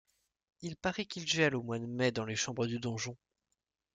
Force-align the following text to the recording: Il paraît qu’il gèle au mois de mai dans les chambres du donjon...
Il 0.63 0.77
paraît 0.77 1.05
qu’il 1.05 1.27
gèle 1.27 1.55
au 1.55 1.61
mois 1.61 1.77
de 1.77 1.85
mai 1.85 2.11
dans 2.11 2.25
les 2.25 2.35
chambres 2.35 2.65
du 2.65 2.79
donjon... 2.79 3.15